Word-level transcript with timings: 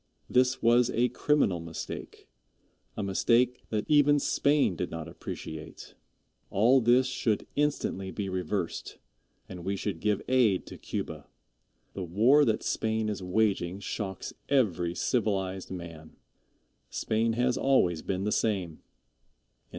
This 0.27 0.63
was 0.63 0.89
a 0.89 1.09
criminal 1.09 1.59
mistake 1.59 2.27
a 2.97 3.03
mistake 3.03 3.61
that 3.69 3.85
even 3.87 4.17
Spain 4.17 4.75
did 4.75 4.89
not 4.89 5.07
appreciate. 5.07 5.93
All 6.49 6.81
this 6.81 7.05
should 7.05 7.45
instantly 7.55 8.09
be 8.09 8.27
reversed, 8.27 8.97
and 9.47 9.63
we 9.63 9.75
should 9.75 9.99
give 9.99 10.23
aid 10.27 10.65
to 10.65 10.79
Cuba. 10.79 11.27
The 11.93 12.01
war 12.03 12.45
that 12.45 12.63
Spain 12.63 13.09
is 13.09 13.21
waging 13.21 13.79
shocks 13.81 14.33
every 14.49 14.95
civilized 14.95 15.69
man. 15.69 16.15
Spain 16.89 17.33
has 17.33 17.55
always 17.55 18.01
been 18.01 18.23
the 18.23 18.31
same. 18.31 18.81